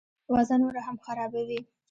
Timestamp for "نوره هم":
0.61-0.97